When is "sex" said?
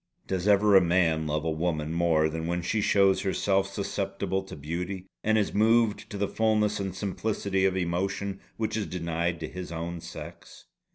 10.01-10.65